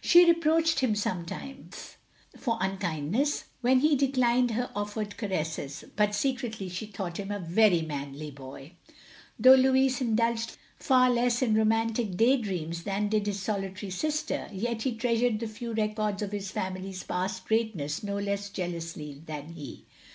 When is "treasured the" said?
14.96-15.46